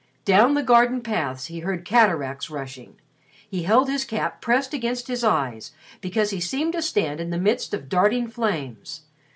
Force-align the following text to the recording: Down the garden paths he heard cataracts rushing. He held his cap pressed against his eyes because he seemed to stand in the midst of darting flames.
Down 0.25 0.55
the 0.55 0.63
garden 0.63 1.01
paths 1.03 1.45
he 1.45 1.59
heard 1.59 1.85
cataracts 1.85 2.49
rushing. 2.49 2.95
He 3.47 3.61
held 3.65 3.87
his 3.87 4.03
cap 4.03 4.41
pressed 4.41 4.73
against 4.73 5.07
his 5.07 5.23
eyes 5.23 5.73
because 6.01 6.31
he 6.31 6.39
seemed 6.39 6.73
to 6.73 6.81
stand 6.81 7.19
in 7.19 7.29
the 7.29 7.37
midst 7.37 7.71
of 7.75 7.87
darting 7.87 8.27
flames. 8.27 9.03